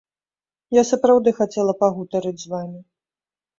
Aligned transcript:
Я 0.75 0.83
сапраўды 0.91 1.35
хацела 1.41 1.77
пагутарыць 1.83 2.35
з 2.47 2.53
вамі. 2.57 2.79